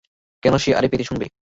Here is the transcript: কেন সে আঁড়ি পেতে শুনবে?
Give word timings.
কেন 0.43 0.53
সে 0.57 0.69
আঁড়ি 0.73 0.87
পেতে 0.91 1.03
শুনবে? 1.03 1.25